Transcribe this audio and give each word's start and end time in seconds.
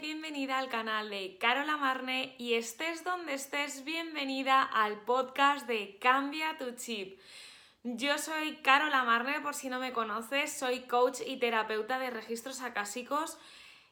bienvenida 0.00 0.58
al 0.58 0.70
canal 0.70 1.10
de 1.10 1.36
Carola 1.38 1.76
Marne 1.76 2.34
y 2.38 2.54
estés 2.54 3.04
donde 3.04 3.34
estés, 3.34 3.84
bienvenida 3.84 4.62
al 4.62 5.02
podcast 5.02 5.66
de 5.66 5.98
Cambia 6.00 6.56
tu 6.56 6.74
chip. 6.74 7.20
Yo 7.82 8.16
soy 8.16 8.56
Carola 8.62 9.04
Marne, 9.04 9.40
por 9.42 9.54
si 9.54 9.68
no 9.68 9.78
me 9.78 9.92
conoces, 9.92 10.58
soy 10.58 10.80
coach 10.80 11.18
y 11.26 11.36
terapeuta 11.36 11.98
de 11.98 12.08
registros 12.08 12.62
acásicos 12.62 13.36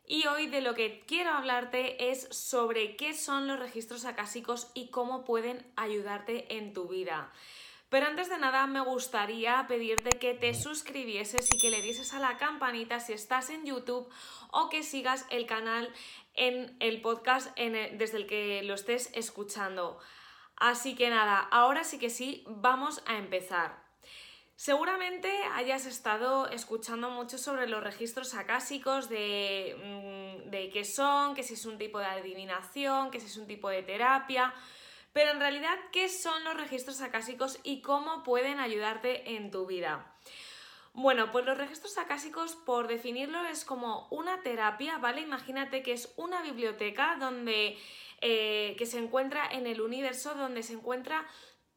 y 0.06 0.26
hoy 0.28 0.46
de 0.46 0.62
lo 0.62 0.74
que 0.74 1.04
quiero 1.06 1.30
hablarte 1.30 2.10
es 2.10 2.26
sobre 2.30 2.96
qué 2.96 3.12
son 3.12 3.46
los 3.46 3.58
registros 3.58 4.06
acásicos 4.06 4.70
y 4.72 4.88
cómo 4.88 5.26
pueden 5.26 5.66
ayudarte 5.76 6.56
en 6.56 6.72
tu 6.72 6.88
vida. 6.88 7.30
Pero 7.88 8.06
antes 8.06 8.28
de 8.28 8.38
nada 8.38 8.66
me 8.66 8.80
gustaría 8.80 9.64
pedirte 9.66 10.10
que 10.18 10.34
te 10.34 10.52
suscribieses 10.52 11.48
y 11.52 11.58
que 11.58 11.70
le 11.70 11.80
dieses 11.80 12.12
a 12.12 12.18
la 12.18 12.36
campanita 12.36 13.00
si 13.00 13.14
estás 13.14 13.48
en 13.48 13.64
YouTube 13.64 14.08
o 14.50 14.68
que 14.68 14.82
sigas 14.82 15.24
el 15.30 15.46
canal 15.46 15.90
en 16.34 16.76
el 16.80 17.00
podcast 17.00 17.56
desde 17.56 18.18
el 18.18 18.26
que 18.26 18.62
lo 18.62 18.74
estés 18.74 19.10
escuchando. 19.14 19.98
Así 20.56 20.96
que 20.96 21.08
nada, 21.08 21.38
ahora 21.50 21.82
sí 21.84 21.98
que 21.98 22.10
sí, 22.10 22.44
vamos 22.46 23.02
a 23.06 23.16
empezar. 23.16 23.88
Seguramente 24.54 25.30
hayas 25.54 25.86
estado 25.86 26.48
escuchando 26.48 27.10
mucho 27.10 27.38
sobre 27.38 27.68
los 27.68 27.82
registros 27.82 28.34
acásicos, 28.34 29.08
de, 29.08 29.76
mm, 29.78 30.50
de 30.50 30.68
qué 30.70 30.84
son, 30.84 31.36
que 31.36 31.44
si 31.44 31.54
es 31.54 31.64
un 31.64 31.78
tipo 31.78 32.00
de 32.00 32.06
adivinación, 32.06 33.12
que 33.12 33.20
si 33.20 33.26
es 33.26 33.36
un 33.36 33.46
tipo 33.46 33.68
de 33.68 33.84
terapia. 33.84 34.52
Pero 35.18 35.32
en 35.32 35.40
realidad, 35.40 35.76
¿qué 35.90 36.08
son 36.08 36.44
los 36.44 36.56
registros 36.56 37.00
acásicos 37.00 37.58
y 37.64 37.82
cómo 37.82 38.22
pueden 38.22 38.60
ayudarte 38.60 39.34
en 39.34 39.50
tu 39.50 39.66
vida? 39.66 40.16
Bueno, 40.92 41.32
pues 41.32 41.44
los 41.44 41.58
registros 41.58 41.98
acásicos, 41.98 42.54
por 42.54 42.86
definirlo, 42.86 43.44
es 43.46 43.64
como 43.64 44.06
una 44.12 44.42
terapia, 44.42 44.98
¿vale? 44.98 45.20
Imagínate 45.20 45.82
que 45.82 45.92
es 45.92 46.14
una 46.14 46.40
biblioteca 46.42 47.16
donde 47.18 47.76
eh, 48.20 48.76
que 48.78 48.86
se 48.86 48.98
encuentra 48.98 49.44
en 49.50 49.66
el 49.66 49.80
universo, 49.80 50.36
donde 50.36 50.62
se 50.62 50.74
encuentra 50.74 51.26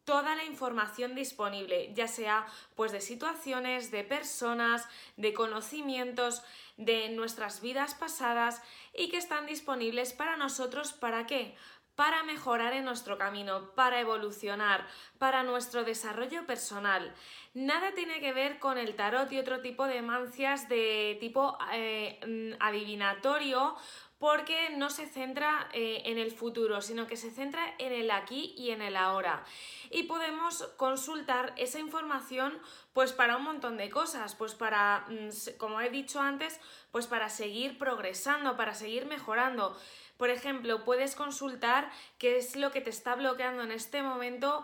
toda 0.03 0.35
la 0.35 0.43
información 0.43 1.15
disponible, 1.15 1.91
ya 1.95 2.07
sea 2.07 2.45
pues 2.75 2.91
de 2.91 3.01
situaciones, 3.01 3.89
de 3.89 4.03
personas, 4.03 4.87
de 5.17 5.33
conocimientos, 5.33 6.43
de 6.77 7.09
nuestras 7.09 7.59
vidas 7.61 7.95
pasadas 7.95 8.61
y 8.93 9.09
que 9.09 9.17
están 9.17 9.47
disponibles 9.47 10.13
para 10.13 10.37
nosotros, 10.37 10.93
¿para 10.93 11.25
qué? 11.25 11.55
Para 11.95 12.23
mejorar 12.23 12.73
en 12.73 12.85
nuestro 12.85 13.17
camino, 13.17 13.71
para 13.75 13.99
evolucionar, 13.99 14.87
para 15.17 15.43
nuestro 15.43 15.83
desarrollo 15.83 16.45
personal. 16.45 17.13
Nada 17.53 17.93
tiene 17.93 18.19
que 18.19 18.33
ver 18.33 18.59
con 18.59 18.77
el 18.77 18.95
tarot 18.95 19.31
y 19.31 19.39
otro 19.39 19.61
tipo 19.61 19.85
de 19.85 20.01
mancias 20.01 20.69
de 20.69 21.17
tipo 21.19 21.57
eh, 21.73 22.55
adivinatorio 22.59 23.75
porque 24.21 24.69
no 24.69 24.91
se 24.91 25.07
centra 25.07 25.67
eh, 25.73 26.03
en 26.05 26.19
el 26.19 26.29
futuro, 26.29 26.81
sino 26.81 27.07
que 27.07 27.17
se 27.17 27.31
centra 27.31 27.73
en 27.79 27.91
el 27.91 28.11
aquí 28.11 28.53
y 28.55 28.69
en 28.69 28.83
el 28.83 28.95
ahora. 28.95 29.43
Y 29.89 30.03
podemos 30.03 30.61
consultar 30.77 31.55
esa 31.57 31.79
información 31.79 32.61
pues 32.93 33.13
para 33.13 33.37
un 33.37 33.43
montón 33.43 33.77
de 33.77 33.89
cosas, 33.89 34.35
pues 34.35 34.53
para, 34.53 35.07
mm, 35.09 35.57
como 35.57 35.81
he 35.81 35.89
dicho 35.89 36.21
antes, 36.21 36.59
pues 36.91 37.07
para 37.07 37.29
seguir 37.29 37.79
progresando, 37.79 38.55
para 38.55 38.75
seguir 38.75 39.07
mejorando. 39.07 39.75
Por 40.21 40.29
ejemplo, 40.29 40.83
puedes 40.83 41.15
consultar 41.15 41.89
qué 42.19 42.37
es 42.37 42.55
lo 42.55 42.69
que 42.69 42.79
te 42.79 42.91
está 42.91 43.15
bloqueando 43.15 43.63
en 43.63 43.71
este 43.71 44.03
momento 44.03 44.63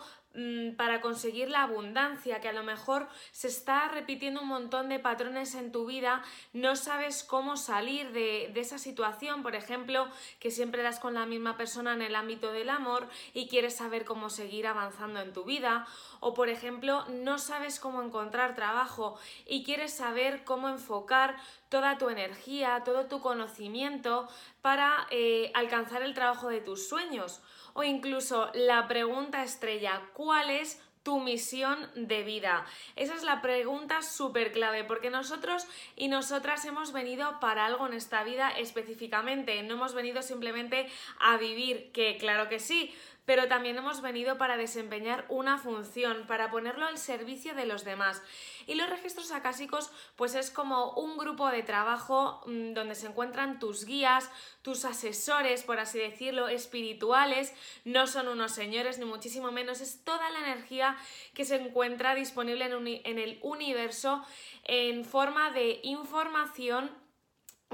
para 0.78 1.02
conseguir 1.02 1.50
la 1.50 1.64
abundancia, 1.64 2.42
que 2.42 2.50
a 2.50 2.54
lo 2.54 2.64
mejor 2.64 3.08
se 3.32 3.48
está 3.48 3.88
repitiendo 3.88 4.42
un 4.42 4.48
montón 4.48 4.90
de 4.90 5.00
patrones 5.00 5.56
en 5.56 5.72
tu 5.72 5.86
vida, 5.86 6.22
no 6.54 6.76
sabes 6.76 7.24
cómo 7.24 7.58
salir 7.58 8.12
de, 8.12 8.52
de, 8.54 8.60
esa 8.60 8.78
situación, 8.78 9.42
por 9.42 9.56
ejemplo, 9.56 10.08
que 10.40 10.52
siempre 10.52 10.84
das 10.84 11.00
con 11.00 11.14
la 11.14 11.26
misma 11.26 11.58
persona 11.58 11.94
en 11.94 12.02
el 12.02 12.16
ámbito 12.16 12.52
del 12.52 12.70
amor 12.70 13.08
y 13.34 13.48
quieres 13.48 13.76
saber 13.76 14.06
cómo 14.06 14.30
seguir 14.30 14.68
avanzando 14.68 15.22
en 15.22 15.34
tu 15.34 15.44
vida, 15.44 15.88
o 16.20 16.34
por 16.34 16.50
ejemplo, 16.50 17.06
no 17.10 17.40
sabes 17.40 17.80
cómo 17.80 18.02
encontrar 18.02 18.56
trabajo 18.56 19.18
y 19.46 19.64
quieres 19.64 19.94
saber 19.94 20.44
cómo 20.44 20.70
enfocar 20.70 21.36
toda 21.70 21.98
tu 21.98 22.10
energía, 22.10 22.82
todo 22.86 23.06
tu 23.06 23.22
conocimiento 23.22 24.28
para 24.62 25.08
eh, 25.12 25.52
alcanzar 25.54 26.02
el 26.02 26.14
trabajo 26.14 26.50
de 26.50 26.62
tus 26.62 26.88
sueños. 26.88 27.42
O 27.74 27.84
incluso 27.84 28.50
la 28.56 28.88
pregunta 28.88 29.44
estrella, 29.44 30.02
¿cuál 30.14 30.27
es 30.36 30.82
tu 31.04 31.22
misión 31.22 31.90
de 31.96 32.24
vida? 32.24 32.66
Esa 32.98 33.16
es 33.16 33.24
la 33.24 33.42
pregunta 33.42 34.02
súper 34.02 34.52
clave, 34.52 34.84
porque 34.84 35.10
nosotros 35.10 35.66
y 35.96 36.10
nosotras 36.10 36.66
hemos 36.66 36.92
venido 36.92 37.40
para 37.40 37.66
algo 37.66 37.88
en 37.88 37.94
esta 37.94 38.24
vida 38.24 38.50
específicamente, 38.52 39.64
no 39.64 39.76
hemos 39.76 39.94
venido 39.94 40.22
simplemente 40.22 40.90
a 41.20 41.38
vivir, 41.38 41.92
que 41.94 42.18
claro 42.18 42.50
que 42.50 42.60
sí, 42.60 42.94
pero 43.28 43.50
también 43.50 43.78
hemos 43.78 44.02
venido 44.02 44.38
para 44.38 44.56
desempeñar 44.56 45.26
una 45.28 45.58
función, 45.58 46.26
para 46.28 46.50
ponerlo 46.50 46.86
al 46.86 46.98
servicio 46.98 47.54
de 47.56 47.66
los 47.66 47.84
demás. 47.84 48.24
Y 48.68 48.76
los 48.76 48.90
registros 48.90 49.34
acásicos, 49.34 49.92
pues 50.16 50.34
es 50.34 50.50
como 50.50 50.94
un 50.94 51.18
grupo 51.18 51.50
de 51.50 51.62
trabajo 51.62 52.42
mm, 52.46 52.72
donde 52.72 52.96
se 52.96 53.08
encuentran 53.08 53.60
tus 53.60 53.84
guías, 53.84 54.32
tus 54.62 54.86
asesores, 54.86 55.64
por 55.64 55.78
así 55.78 56.00
decirlo, 56.00 56.48
espirituales, 56.48 57.54
no 57.84 58.08
son 58.08 58.30
unos 58.30 58.54
señores, 58.54 58.98
ni 58.98 59.04
muchísimo 59.04 59.52
menos, 59.52 59.82
es 59.82 60.06
toda 60.06 60.30
la 60.30 60.40
energía 60.40 60.96
que 61.34 61.44
se 61.44 61.58
encuentra 61.58 62.16
disponible 62.16 62.64
en, 62.64 62.88
en 62.88 63.20
el 63.20 63.40
universo 63.42 64.24
en 64.64 65.04
forma 65.04 65.52
de 65.52 65.82
información 65.84 66.90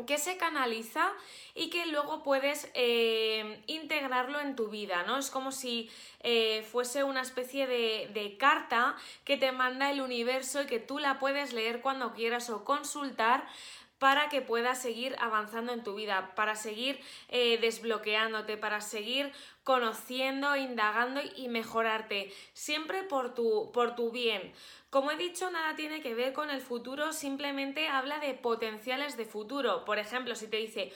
que 0.08 0.18
se 0.18 0.38
canaliza 0.38 1.12
y 1.54 1.70
que 1.70 1.86
luego 1.86 2.24
puedes 2.24 2.70
eh, 2.74 3.62
integrarlo 3.68 4.40
en 4.40 4.56
tu 4.56 4.70
vida, 4.70 5.04
¿no? 5.04 5.20
Es 5.20 5.30
como 5.30 5.52
si 5.52 5.90
eh, 6.22 6.66
fuese 6.72 7.04
una 7.04 7.22
especie 7.22 7.68
de, 7.68 8.10
de, 8.12 8.36
carta 8.38 8.96
que 9.24 9.38
te 9.38 9.52
manda 9.52 9.92
el 9.92 10.02
universo 10.02 10.64
y 10.64 10.66
que 10.66 10.80
tú 10.80 10.98
la 10.98 11.20
puedes 11.20 11.54
leer 11.54 11.82
cuando 11.82 12.14
quieras 12.14 12.50
o 12.50 12.64
consultar 12.64 13.48
para 14.04 14.28
que 14.28 14.42
puedas 14.42 14.82
seguir 14.82 15.16
avanzando 15.18 15.72
en 15.72 15.82
tu 15.82 15.96
vida, 15.96 16.36
para 16.36 16.58
seguir 16.58 17.00
eh, 17.30 17.58
desbloqueándote, 17.62 18.58
para 18.58 18.82
seguir 18.82 19.32
conociendo, 19.64 20.58
indagando 20.58 21.22
y 21.38 21.48
mejorarte, 21.48 22.30
siempre 22.52 23.04
por 23.04 23.34
tu, 23.34 23.72
por 23.72 23.96
tu 23.96 24.12
bien. 24.12 24.52
Como 24.90 25.10
he 25.10 25.16
dicho, 25.16 25.50
nada 25.52 25.78
tiene 25.78 26.02
que 26.02 26.16
ver 26.16 26.34
con 26.34 26.50
el 26.50 26.60
futuro, 26.60 27.14
simplemente 27.14 27.88
habla 27.88 28.20
de 28.20 28.34
potenciales 28.34 29.16
de 29.16 29.24
futuro. 29.24 29.86
Por 29.86 30.00
ejemplo, 30.00 30.36
si 30.36 30.50
te 30.50 30.58
dice, 30.58 30.92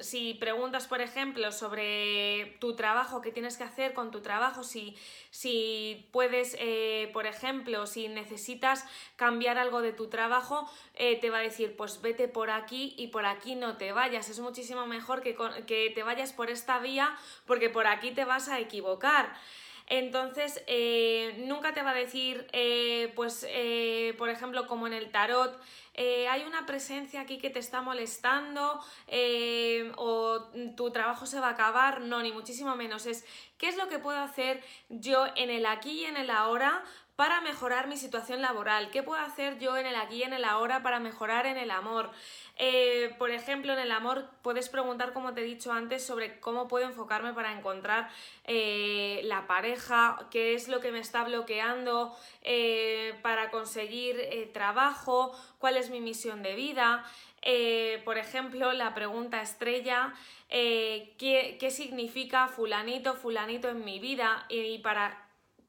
si 0.00 0.34
preguntas, 0.34 0.86
por 0.86 1.00
ejemplo, 1.00 1.50
sobre 1.50 2.56
tu 2.60 2.76
trabajo, 2.76 3.20
qué 3.20 3.32
tienes 3.32 3.56
que 3.56 3.64
hacer 3.64 3.92
con 3.92 4.12
tu 4.12 4.20
trabajo, 4.20 4.62
si, 4.62 4.96
si 5.30 6.08
puedes, 6.12 6.56
eh, 6.60 7.10
por 7.12 7.26
ejemplo, 7.26 7.86
si 7.86 8.06
necesitas 8.06 8.84
cambiar 9.16 9.58
algo 9.58 9.82
de 9.82 9.92
tu 9.92 10.08
trabajo, 10.08 10.70
eh, 10.94 11.18
te 11.20 11.30
va 11.30 11.38
a 11.38 11.42
decir, 11.42 11.76
pues 11.76 12.00
vete 12.00 12.28
por 12.28 12.50
aquí 12.50 12.94
y 12.96 13.08
por 13.08 13.26
aquí 13.26 13.56
no 13.56 13.76
te 13.76 13.90
vayas. 13.90 14.28
Es 14.28 14.38
muchísimo 14.38 14.86
mejor 14.86 15.22
que, 15.22 15.36
que 15.66 15.90
te 15.92 16.02
vayas 16.04 16.32
por 16.32 16.50
esta 16.50 16.78
vía 16.78 17.16
porque 17.44 17.68
por 17.68 17.88
aquí 17.88 18.12
te 18.12 18.24
vas 18.24 18.48
a 18.48 18.60
equivocar. 18.60 19.34
Entonces, 19.90 20.62
eh, 20.66 21.34
nunca 21.46 21.72
te 21.72 21.82
va 21.82 21.92
a 21.92 21.94
decir, 21.94 22.46
pues, 23.16 23.46
por 24.18 24.28
ejemplo, 24.28 24.66
como 24.66 24.86
en 24.86 24.92
el 24.92 25.10
tarot, 25.10 25.58
hay 25.98 26.44
una 26.44 26.64
presencia 26.66 27.20
aquí 27.20 27.38
que 27.38 27.50
te 27.50 27.58
está 27.58 27.82
molestando 27.82 28.80
o 29.96 30.50
tu 30.76 30.90
trabajo 30.90 31.26
se 31.26 31.40
va 31.40 31.48
a 31.48 31.52
acabar. 31.52 32.00
No, 32.00 32.22
ni 32.22 32.32
muchísimo 32.32 32.76
menos. 32.76 33.06
Es 33.06 33.24
qué 33.58 33.68
es 33.68 33.76
lo 33.76 33.88
que 33.88 33.98
puedo 33.98 34.18
hacer 34.18 34.62
yo 34.88 35.26
en 35.36 35.50
el 35.50 35.66
aquí 35.66 36.02
y 36.02 36.04
en 36.04 36.16
el 36.16 36.30
ahora 36.30 36.84
para 37.18 37.40
mejorar 37.40 37.88
mi 37.88 37.96
situación 37.96 38.40
laboral? 38.42 38.92
¿Qué 38.92 39.02
puedo 39.02 39.20
hacer 39.20 39.58
yo 39.58 39.76
en 39.76 39.86
el 39.86 39.96
aquí 39.96 40.18
y 40.18 40.22
en 40.22 40.34
el 40.34 40.44
ahora 40.44 40.84
para 40.84 41.00
mejorar 41.00 41.46
en 41.46 41.56
el 41.56 41.72
amor? 41.72 42.12
Eh, 42.54 43.12
por 43.18 43.32
ejemplo, 43.32 43.72
en 43.72 43.80
el 43.80 43.90
amor 43.90 44.30
puedes 44.42 44.68
preguntar, 44.68 45.12
como 45.12 45.34
te 45.34 45.40
he 45.40 45.44
dicho 45.44 45.72
antes, 45.72 46.06
sobre 46.06 46.38
cómo 46.38 46.68
puedo 46.68 46.86
enfocarme 46.86 47.32
para 47.32 47.50
encontrar 47.50 48.08
eh, 48.44 49.20
la 49.24 49.48
pareja, 49.48 50.28
qué 50.30 50.54
es 50.54 50.68
lo 50.68 50.78
que 50.78 50.92
me 50.92 51.00
está 51.00 51.24
bloqueando 51.24 52.16
eh, 52.42 53.18
para 53.20 53.50
conseguir 53.50 54.52
trabajo, 54.52 55.36
cuál 55.58 55.76
mi 55.90 56.00
misión 56.00 56.42
de 56.42 56.54
vida. 56.54 57.04
por 58.04 58.18
ejemplo, 58.18 58.72
la 58.72 58.94
pregunta 58.94 59.40
estrella, 59.42 60.12
¿qué, 60.48 61.56
¿qué, 61.60 61.70
significa 61.70 62.48
fulanito, 62.48 63.14
fulanito 63.14 63.68
en 63.68 63.84
mi 63.84 63.98
vida? 64.00 64.44
Y 64.48 64.78
para 64.78 65.27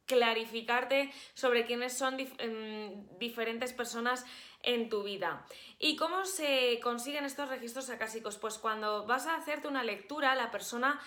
clarificarte 0.09 1.13
sobre 1.35 1.65
quiénes 1.65 1.93
son 1.95 2.17
em, 2.19 3.07
diferentes 3.19 3.71
personas 3.73 4.25
en 4.63 4.89
tu 4.89 5.03
vida. 5.03 5.45
¿Y 5.77 5.95
cómo 5.95 6.25
se 6.25 6.79
consiguen 6.81 7.23
estos 7.23 7.47
registros 7.47 7.89
acásicos? 7.91 8.37
Pues 8.37 8.57
cuando 8.57 9.05
vas 9.05 9.27
a 9.27 9.35
hacerte 9.35 9.67
una 9.67 9.83
lectura, 9.83 10.35
la 10.35 10.51
persona 10.51 10.99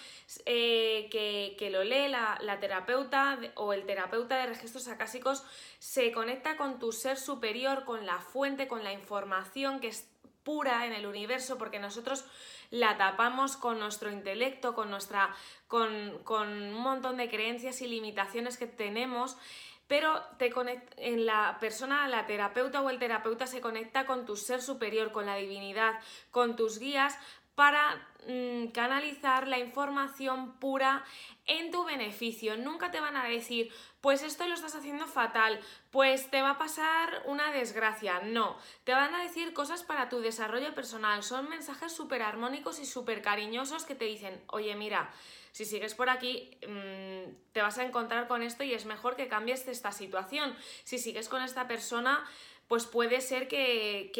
eh, 0.47 1.09
que, 1.11 1.71
lo 1.71 1.83
lee, 1.85 2.09
la, 2.09 2.39
la, 2.41 2.61
terapeuta 2.61 3.39
o 3.57 3.73
el 3.73 3.85
terapeuta 3.85 4.39
de 4.39 4.47
registros 4.47 4.89
acásicos, 4.89 5.45
se 5.81 6.13
conecta 6.13 6.57
con 6.57 6.79
tu 6.79 6.93
ser 6.93 7.19
superior, 7.19 7.85
con 7.85 8.07
la 8.07 8.21
fuente, 8.21 8.69
con 8.69 8.85
la 8.85 8.93
información 8.93 9.81
que 9.81 9.89
es 9.89 10.09
pura 10.45 10.87
en 10.87 10.93
el 10.93 11.07
universo 11.07 11.59
porque 11.59 11.79
nosotros 11.79 12.25
la 12.73 12.97
tapamos 12.97 13.57
con 13.57 13.79
nuestro 13.79 14.11
intelecto, 14.11 14.75
con 14.75 14.91
nuestra. 14.91 15.33
con, 15.69 16.19
con 16.25 16.49
un 16.51 16.83
montón 16.83 17.19
de 17.19 17.31
creencias 17.31 17.81
y 17.83 17.87
limitaciones 17.87 18.59
que 18.59 18.67
tenemos 18.67 19.37
pero 19.89 20.23
te 20.39 20.51
en 20.97 21.27
la 21.27 21.59
persona, 21.61 22.09
la 22.09 22.25
terapeuta 22.25 22.81
o 22.81 22.89
el 22.89 22.99
terapeuta 22.99 23.47
se 23.47 23.61
conecta 23.61 24.07
con 24.07 24.25
tu 24.25 24.37
ser 24.37 24.63
superior, 24.63 25.13
con 25.13 25.27
la 25.27 25.37
divinidad, 25.37 26.01
con 26.31 26.57
tus 26.57 26.79
guías 26.79 27.19
para 27.55 28.09
mm, 28.27 28.69
canalizar 28.69 29.47
la 29.49 29.59
información 29.59 30.55
pura 30.59 31.05
en 31.45 31.71
tu 31.71 31.85
beneficio. 31.85 32.57
Nunca 32.57 32.91
te 32.91 33.01
van 33.01 33.17
a 33.17 33.25
decir, 33.25 33.71
pues 34.03 34.23
esto 34.23 34.47
lo 34.49 34.55
estás 34.55 34.75
haciendo 34.75 35.07
fatal, 35.07 35.61
pues 35.93 36.29
te 36.29 36.43
va 36.43 36.51
a 36.51 36.59
pasar 36.59 37.23
una 37.27 37.53
desgracia. 37.53 38.21
No, 38.21 38.59
te 38.83 38.93
van 38.93 39.15
a 39.15 39.23
decir 39.23 39.55
cosas 39.55 39.85
para 39.85 40.09
tu 40.09 40.21
desarrollo 40.21 40.75
personal. 40.75 41.23
Son 41.23 41.49
mensajes 41.49 41.93
súper 41.93 42.21
armónicos 42.21 42.81
y 42.81 42.85
súper 42.85 43.23
cariñosos 43.23 43.85
que 43.85 43.95
te 43.95 44.05
dicen, 44.05 44.43
oye, 44.49 44.75
mira, 44.75 45.13
si 45.53 45.65
sigues 45.65 45.95
por 45.95 46.11
aquí 46.11 46.59
mm, 46.67 47.53
te 47.53 47.63
vas 47.63 47.79
a 47.79 47.85
encontrar 47.85 48.27
con 48.27 48.43
esto 48.43 48.65
y 48.65 48.75
es 48.75 48.87
mejor 48.87 49.15
que 49.15 49.29
cambies 49.29 49.69
esta 49.69 49.93
situación. 49.93 50.57
Si 50.83 50.99
sigues 50.99 51.29
con 51.29 51.41
esta 51.41 51.69
persona, 51.69 52.25
pues 52.67 52.87
puede 52.87 53.21
ser 53.21 53.47
que, 53.47 54.11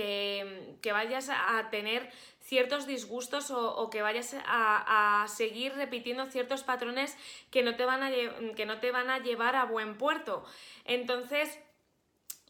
que, 0.81 0.93
vayas 0.93 1.31
a 1.31 1.71
tener 1.71 2.13
ciertos 2.43 2.87
disgustos 2.87 3.51
o, 3.51 3.89
que 3.91 4.03
vayas 4.03 4.37
a, 4.45 5.27
seguir 5.29 5.75
repitiendo 5.75 6.27
ciertos 6.27 6.63
patrones 6.63 7.17
que 7.51 7.63
no, 7.63 7.77
te 7.77 7.85
van 7.85 8.03
a, 8.03 8.11
que 8.55 8.67
no 8.67 8.79
te 8.81 8.91
van 8.91 9.11
a 9.11 9.19
llevar 9.19 9.57
a 9.57 9.65
buen 9.65 9.97
puerto. 9.97 10.45
Entonces, 10.85 11.59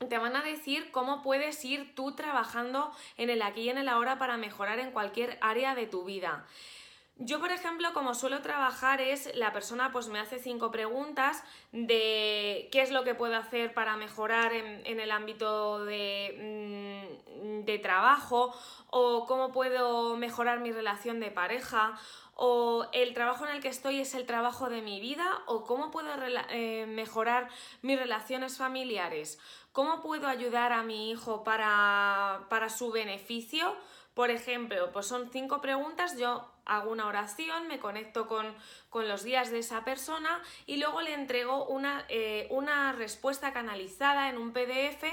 te 0.08 0.18
van 0.18 0.36
a 0.36 0.42
decir 0.42 0.90
cómo 0.90 1.22
puedes 1.22 1.64
ir 1.64 1.94
tú 1.94 2.12
trabajando 2.14 2.92
en 3.16 3.30
el 3.30 3.42
aquí 3.42 3.62
y 3.62 3.70
en 3.70 3.78
el 3.78 3.88
ahora 3.88 4.18
para 4.18 4.36
mejorar 4.36 4.78
en 4.78 4.90
cualquier 4.90 5.38
área 5.40 5.74
de 5.74 5.86
tu 5.86 6.04
vida. 6.04 6.46
Yo, 7.24 7.38
por 7.38 7.52
ejemplo, 7.52 7.92
como 7.92 8.14
suelo 8.14 8.42
trabajar 8.42 9.00
es 9.00 9.30
la 9.36 9.52
persona 9.52 9.92
pues 9.92 10.08
me 10.08 10.18
hace 10.18 10.40
cinco 10.40 10.72
preguntas 10.72 11.44
de 11.70 12.68
qué 12.72 12.82
es 12.82 12.90
lo 12.90 13.04
que 13.04 13.14
puedo 13.14 13.36
hacer 13.36 13.72
para 13.74 13.96
mejorar 13.96 14.52
en, 14.52 14.98
el 14.98 15.10
ámbito 15.12 15.84
de, 15.84 17.14
mm, 17.30 17.64
de 17.64 17.78
trabajo 17.78 18.52
o 18.90 19.26
cómo 19.26 19.52
puedo 19.52 20.16
mejorar 20.16 20.58
mi 20.58 20.72
relación 20.72 21.20
de 21.20 21.30
pareja 21.30 21.96
o 22.34 22.88
el 22.92 23.14
trabajo 23.14 23.46
en 23.46 23.54
el 23.54 23.62
que 23.62 23.68
estoy 23.68 24.00
es 24.00 24.14
el 24.14 24.26
trabajo 24.26 24.68
de 24.68 24.82
mi 24.82 24.98
vida 24.98 25.42
o 25.46 25.62
cómo 25.62 25.92
puedo 25.92 26.08
eh, 26.50 26.86
mejorar 26.88 27.48
mis 27.82 27.98
relaciones 27.98 28.58
familiares, 28.58 29.38
cómo 29.70 30.02
puedo 30.02 30.26
ayudar 30.26 30.72
a 30.72 30.82
mi 30.82 31.12
hijo 31.12 31.44
para, 31.44 32.46
para 32.48 32.68
su 32.68 32.90
beneficio. 32.90 33.76
Por 34.14 34.30
ejemplo, 34.30 34.90
pues 34.92 35.06
son 35.06 35.30
cinco 35.30 35.62
preguntas, 35.62 36.18
yo 36.18 36.46
hago 36.66 36.90
una 36.90 37.06
oración, 37.06 37.66
me 37.66 37.80
conecto 37.80 38.26
con, 38.26 38.54
los 39.06 39.22
días 39.24 39.50
de 39.50 39.58
esa 39.58 39.84
persona 39.84 40.42
y 40.66 40.76
luego 40.76 41.00
le 41.00 41.14
entrego 41.14 41.64
una, 41.64 42.04
eh, 42.10 42.46
una, 42.50 42.92
respuesta 42.92 43.54
canalizada 43.54 44.28
en 44.28 44.36
un 44.36 44.52
PDF 44.52 45.04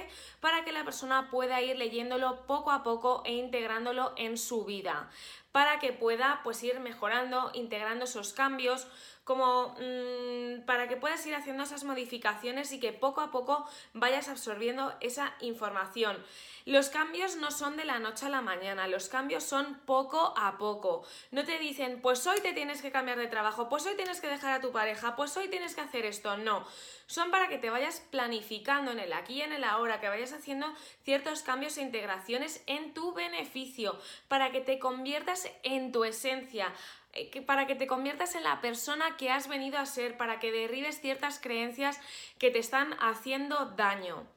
para 0.42 0.66
que 0.66 0.74
la 0.74 0.84
persona 0.84 1.30
pueda 1.32 1.62
ir 1.62 1.78
leyéndolo 1.78 2.46
poco 2.46 2.72
a 2.72 2.84
poco 2.84 3.24
e 3.26 3.34
integrándolo 3.34 4.12
en 4.18 4.38
su 4.38 4.66
vida, 4.66 5.10
para 5.54 5.80
que 5.80 5.94
pueda 5.94 6.42
pues 6.44 6.62
ir 6.62 6.80
mejorando, 6.82 7.52
integrando 7.54 8.04
esos 8.04 8.34
cambios, 8.34 8.88
como 9.24 9.76
mm, 9.80 10.66
para 10.66 10.88
que 10.88 10.98
puedas 10.98 11.26
ir 11.26 11.36
haciendo 11.36 11.64
esas 11.64 11.84
modificaciones 11.84 12.72
y 12.72 12.80
que 12.80 12.94
poco 12.94 13.22
a 13.22 13.32
poco 13.32 13.64
vayas 13.94 14.28
absorbiendo 14.28 14.94
esa 15.02 15.36
información. 15.40 16.18
Los 16.66 16.90
cambios 16.90 17.36
no 17.36 17.52
son 17.52 17.78
de 17.78 17.86
la 17.86 18.00
noche 18.00 18.26
a 18.26 18.30
la 18.30 18.42
mañana, 18.42 18.88
los 18.90 19.10
cambios 19.10 19.44
son 19.44 19.80
poco 19.86 20.34
a 20.38 20.58
poco. 20.58 21.06
No 21.32 21.46
te 21.46 21.58
dicen, 21.60 22.02
pues 22.02 22.26
hoy 22.28 22.40
te 22.42 22.54
tienes 22.54 22.82
que 22.82 22.92
cambiar 22.92 23.18
de 23.18 23.28
trabajo, 23.28 23.70
pues 23.70 23.86
hoy 23.86 23.96
tienes 23.96 24.20
que 24.20 24.28
dejar 24.28 24.54
a 24.54 24.62
tu 24.62 24.72
pareja, 24.72 25.16
pues 25.16 25.36
hoy 25.38 25.48
tienes 25.48 25.76
que 25.76 25.82
hacer 25.82 26.06
esto. 26.06 26.38
No, 26.38 26.66
son 27.08 27.32
para 27.32 27.48
que 27.48 27.58
te 27.58 27.70
vayas 27.70 28.02
planificando 28.12 28.92
en 28.92 29.00
el 29.00 29.14
aquí 29.14 29.36
y 29.36 29.42
en 29.42 29.54
el 29.54 29.64
ahora, 29.64 30.00
que 30.00 30.10
vayas 30.10 30.34
haciendo 30.34 30.68
ciertos 31.04 31.42
cambios 31.42 31.78
e 31.78 31.82
integraciones 31.82 32.64
en 32.68 32.94
tu 32.94 33.14
beneficio, 33.14 34.00
para 34.28 34.52
que 34.52 34.62
te 34.62 34.80
conviertas 34.80 35.50
en 35.64 35.92
tu 35.92 36.04
esencia. 36.04 36.74
Eh, 37.14 37.42
para 37.42 37.66
que 37.66 37.74
te 37.74 37.88
conviertas 37.88 38.36
en 38.36 38.44
la 38.44 38.62
persona 38.62 39.18
que 39.18 39.32
has 39.32 39.48
venido 39.48 39.80
a 39.80 39.86
ser, 39.86 40.18
para 40.18 40.40
que 40.40 40.52
derribes 40.52 41.02
ciertas 41.02 41.40
creencias 41.40 42.00
que 42.38 42.52
te 42.52 42.60
están 42.60 42.96
haciendo 43.00 43.66
daño. 43.76 44.28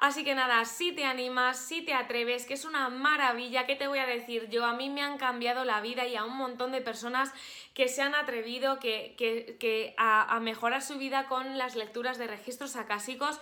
Así 0.00 0.24
que 0.24 0.34
nada, 0.34 0.64
si 0.64 0.92
te 0.92 1.04
animas, 1.04 1.58
si 1.58 1.82
te 1.82 1.92
atreves, 1.92 2.46
que 2.46 2.54
es 2.54 2.64
una 2.64 2.88
maravilla, 2.88 3.66
¿qué 3.66 3.76
te 3.76 3.86
voy 3.86 3.98
a 3.98 4.06
decir 4.06 4.48
yo? 4.48 4.64
A 4.64 4.72
mí 4.72 4.88
me 4.88 5.02
han 5.02 5.18
cambiado 5.18 5.66
la 5.66 5.82
vida 5.82 6.06
y 6.06 6.16
a 6.16 6.24
un 6.24 6.38
montón 6.38 6.72
de 6.72 6.80
personas 6.80 7.30
que 7.74 7.86
se 7.86 8.00
han 8.00 8.14
atrevido 8.14 8.78
que, 8.78 9.94
a, 9.98 10.34
a, 10.34 10.40
mejorar 10.40 10.80
su 10.80 10.96
vida 10.96 11.28
con 11.28 11.58
las 11.58 11.76
lecturas 11.76 12.16
de 12.16 12.28
registros 12.28 12.76
acásicos. 12.76 13.40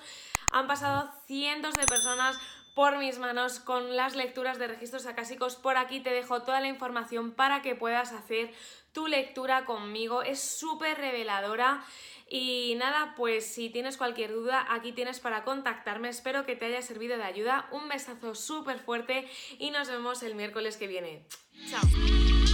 Han 0.50 0.66
pasado 0.66 1.08
cientos 1.28 1.75
de 1.75 1.87
personas 1.87 2.37
por 2.75 2.99
mis 2.99 3.20
manos 3.20 3.60
con 3.60 3.94
las 3.94 4.16
lecturas 4.16 4.58
de 4.58 4.66
registros 4.66 5.06
acásicos. 5.06 5.55
Por 5.55 5.76
aquí 5.76 6.00
te 6.00 6.10
dejo 6.10 6.43
toda 6.43 6.60
la 6.60 6.66
información 6.66 7.32
para 7.32 7.62
que 7.62 7.76
puedas 7.76 8.12
hacer 8.12 8.52
tu 8.93 9.06
lectura 9.06 9.64
conmigo. 9.64 10.22
Es 10.22 10.40
súper 10.40 10.99
reveladora. 10.99 11.84
Y 12.30 12.75
nada, 12.76 13.14
pues 13.16 13.46
si 13.46 13.70
tienes 13.70 13.96
cualquier 13.96 14.32
duda, 14.32 14.66
aquí 14.70 14.92
tienes 14.92 15.20
para 15.20 15.44
contactarme. 15.44 16.08
Espero 16.08 16.44
que 16.44 16.56
te 16.56 16.66
haya 16.66 16.82
servido 16.82 17.16
de 17.16 17.25
ayuda. 17.25 17.69
Un 17.72 17.88
besazo 17.88 18.34
súper 18.34 18.78
fuerte 18.78 19.28
y 19.58 19.70
nos 19.70 19.88
vemos 19.88 20.22
el 20.22 20.34
miércoles 20.34 20.76
que 20.76 20.86
viene. 20.86 21.25
Chao. 21.70 22.47